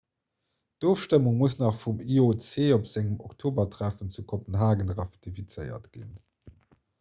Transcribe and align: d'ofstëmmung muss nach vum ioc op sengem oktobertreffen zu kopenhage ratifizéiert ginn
d'ofstëmmung 0.85 1.35
muss 1.41 1.55
nach 1.59 1.77
vum 1.81 1.99
ioc 2.15 2.47
op 2.77 2.89
sengem 2.93 3.19
oktobertreffen 3.27 4.11
zu 4.17 4.25
kopenhage 4.33 4.89
ratifizéiert 5.03 5.89
ginn 5.95 6.19